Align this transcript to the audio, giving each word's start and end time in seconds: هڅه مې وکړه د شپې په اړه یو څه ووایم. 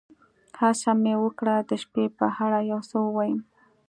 هڅه 0.59 0.91
مې 1.01 1.13
وکړه 1.23 1.55
د 1.69 1.71
شپې 1.83 2.05
په 2.17 2.25
اړه 2.43 2.59
یو 2.71 2.79
څه 2.89 2.95
ووایم. 3.05 3.39